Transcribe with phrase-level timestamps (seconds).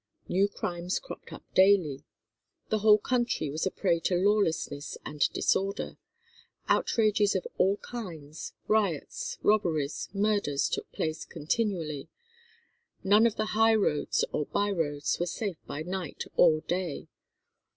[0.27, 2.03] New crimes cropped up daily.
[2.69, 5.99] The whole country was a prey to lawlessness and disorder.
[6.67, 12.09] Outrages of all kinds, riots, robberies, murders, took place continually.
[13.03, 17.07] None of the high roads or by roads were safe by night or day.